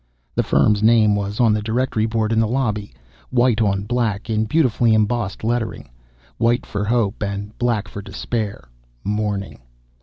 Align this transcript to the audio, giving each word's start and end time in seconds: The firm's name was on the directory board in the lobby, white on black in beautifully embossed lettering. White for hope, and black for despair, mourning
The 0.33 0.41
firm's 0.41 0.81
name 0.81 1.15
was 1.15 1.39
on 1.39 1.53
the 1.53 1.61
directory 1.61 2.07
board 2.07 2.33
in 2.33 2.39
the 2.39 2.47
lobby, 2.47 2.91
white 3.29 3.61
on 3.61 3.83
black 3.83 4.31
in 4.31 4.45
beautifully 4.45 4.95
embossed 4.95 5.43
lettering. 5.43 5.91
White 6.39 6.65
for 6.65 6.83
hope, 6.83 7.21
and 7.21 7.55
black 7.59 7.87
for 7.87 8.01
despair, 8.01 8.67
mourning 9.03 9.59